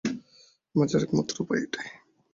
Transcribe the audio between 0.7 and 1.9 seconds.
বাঁচার একমাত্র উপায় এটাই!